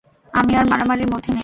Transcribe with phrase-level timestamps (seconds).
[0.33, 1.39] আমি আর মারামারির মধ্যে নেই।